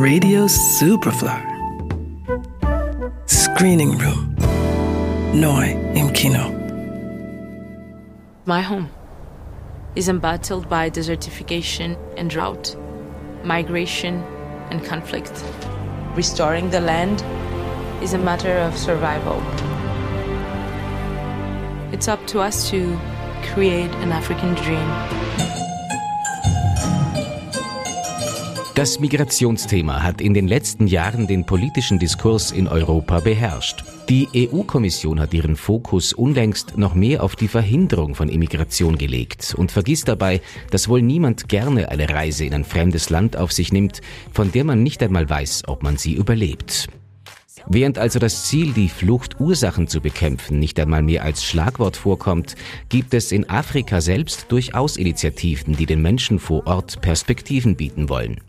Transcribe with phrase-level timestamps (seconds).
[0.00, 1.38] Radio Superfly.
[3.26, 4.34] Screening Room.
[5.34, 6.48] Neu im Kino.
[8.46, 8.88] My home
[9.96, 12.74] is embattled by desertification and drought,
[13.44, 14.22] migration
[14.70, 15.44] and conflict.
[16.16, 17.22] Restoring the land
[18.02, 19.38] is a matter of survival.
[21.92, 22.98] It's up to us to
[23.52, 25.59] create an African dream.
[28.80, 33.84] Das Migrationsthema hat in den letzten Jahren den politischen Diskurs in Europa beherrscht.
[34.08, 39.70] Die EU-Kommission hat ihren Fokus unlängst noch mehr auf die Verhinderung von Immigration gelegt und
[39.70, 44.00] vergisst dabei, dass wohl niemand gerne eine Reise in ein fremdes Land auf sich nimmt,
[44.32, 46.88] von der man nicht einmal weiß, ob man sie überlebt.
[47.66, 52.54] Während also das Ziel, die Fluchtursachen zu bekämpfen, nicht einmal mehr als Schlagwort vorkommt,
[52.88, 58.40] gibt es in Afrika selbst durchaus Initiativen, die den Menschen vor Ort Perspektiven bieten wollen.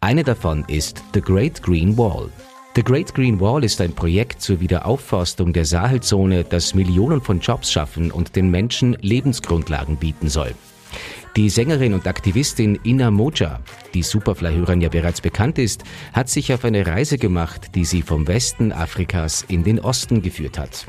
[0.00, 2.28] Eine davon ist The Great Green Wall.
[2.76, 7.72] The Great Green Wall ist ein Projekt zur Wiederaufforstung der Sahelzone, das Millionen von Jobs
[7.72, 10.54] schaffen und den Menschen Lebensgrundlagen bieten soll.
[11.36, 13.60] Die Sängerin und Aktivistin Ina Moja,
[13.94, 18.26] die Superfly-Hörern ja bereits bekannt ist, hat sich auf eine Reise gemacht, die sie vom
[18.26, 20.86] Westen Afrikas in den Osten geführt hat.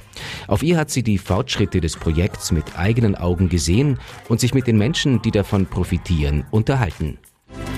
[0.47, 4.65] Auf ihr hat sie die Fortschritte des Projekts mit eigenen Augen gesehen und sich mit
[4.65, 7.19] den Menschen, die davon profitieren, unterhalten.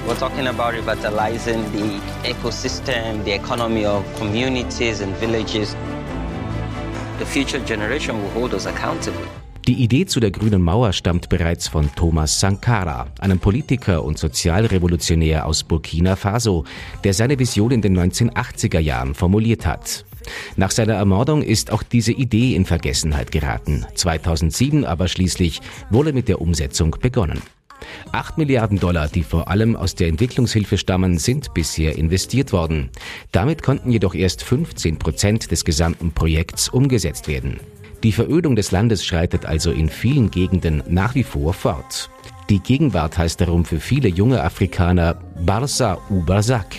[0.08, 5.76] We're talking about revitalizing the ecosystem, the economy of communities and villages.
[7.20, 9.43] The future generation will hold us accountable.
[9.68, 15.46] Die Idee zu der grünen Mauer stammt bereits von Thomas Sankara, einem Politiker und Sozialrevolutionär
[15.46, 16.66] aus Burkina Faso,
[17.06, 20.04] der seine Vision in den 1980er Jahren formuliert hat.
[20.58, 23.86] Nach seiner Ermordung ist auch diese Idee in Vergessenheit geraten.
[23.96, 27.42] 2007 aber schließlich wurde mit der Umsetzung begonnen.
[28.12, 32.90] 8 Milliarden Dollar, die vor allem aus der Entwicklungshilfe stammen, sind bisher investiert worden.
[33.32, 37.60] Damit konnten jedoch erst 15 Prozent des gesamten Projekts umgesetzt werden.
[38.04, 42.10] Die Verödung des Landes schreitet also in vielen Gegenden nach wie vor fort.
[42.50, 45.16] Die Gegenwart heißt darum für viele junge Afrikaner
[45.46, 46.76] Barça u Barzak,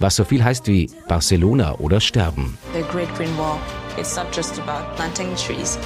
[0.00, 2.58] was so viel heißt wie Barcelona oder Sterben.
[2.72, 3.56] The Great Green Wall.
[3.96, 5.78] It's not just about planting trees.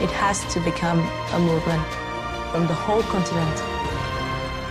[0.00, 1.02] It has to become
[1.34, 1.84] a movement
[2.52, 3.58] from the whole continent,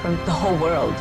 [0.02, 0.96] from the whole world.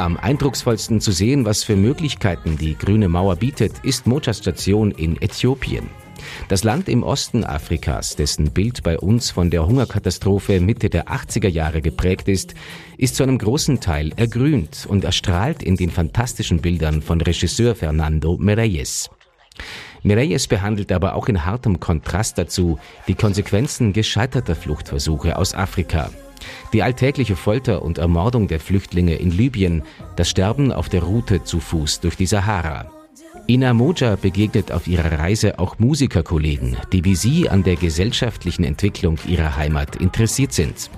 [0.00, 5.20] Am eindrucksvollsten zu sehen, was für Möglichkeiten die grüne Mauer bietet, ist Mojas Station in
[5.20, 5.90] Äthiopien.
[6.48, 11.48] Das Land im Osten Afrikas, dessen Bild bei uns von der Hungerkatastrophe Mitte der 80er
[11.48, 12.54] Jahre geprägt ist,
[12.96, 18.38] ist zu einem großen Teil ergrünt und erstrahlt in den fantastischen Bildern von Regisseur Fernando
[18.38, 19.10] Mereyes.
[20.02, 26.08] Mereyes behandelt aber auch in hartem Kontrast dazu die Konsequenzen gescheiterter Fluchtversuche aus Afrika.
[26.72, 29.82] Die alltägliche Folter und Ermordung der Flüchtlinge in Libyen,
[30.16, 32.90] das Sterben auf der Route zu Fuß durch die Sahara.
[33.48, 39.18] Ina Moja begegnet auf ihrer Reise auch Musikerkollegen, die wie sie an der gesellschaftlichen Entwicklung
[39.26, 40.90] ihrer Heimat interessiert sind.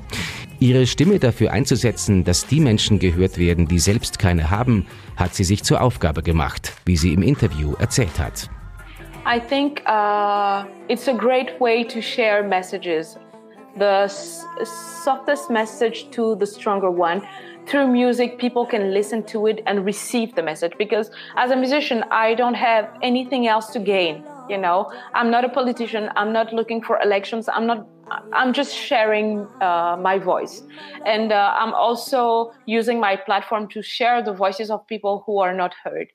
[0.60, 4.86] Ihre Stimme dafür einzusetzen, dass die Menschen gehört werden, die selbst keine haben,
[5.16, 8.48] hat sie sich zur Aufgabe gemacht, wie sie im Interview erzählt hat.
[9.24, 13.16] I think uh, it's a great way to share messages.
[13.76, 17.26] The softest message to the stronger one.
[17.66, 20.72] Through music, people can listen to it and receive the message.
[20.76, 24.24] Because as a musician, I don't have anything else to gain.
[24.48, 26.10] You know, I'm not a politician.
[26.16, 27.48] I'm not looking for elections.
[27.48, 27.86] I'm not.
[28.32, 30.64] I'm just sharing uh, my voice,
[31.06, 35.54] and uh, I'm also using my platform to share the voices of people who are
[35.54, 36.08] not heard.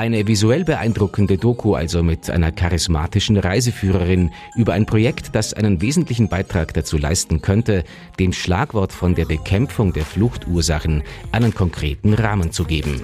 [0.00, 6.30] Eine visuell beeindruckende Doku also mit einer charismatischen Reiseführerin über ein Projekt, das einen wesentlichen
[6.30, 7.84] Beitrag dazu leisten könnte,
[8.18, 11.02] dem Schlagwort von der Bekämpfung der Fluchtursachen
[11.32, 13.02] einen konkreten Rahmen zu geben.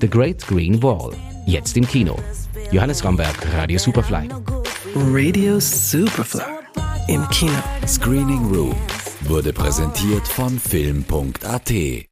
[0.00, 1.12] The Great Green Wall,
[1.46, 2.18] jetzt im Kino.
[2.72, 4.28] Johannes Ramberg, Radio Superfly.
[4.96, 6.42] Radio Superfly.
[7.06, 7.52] Im Kino.
[7.86, 8.74] Screening Room
[9.20, 12.07] wurde präsentiert von Film.at.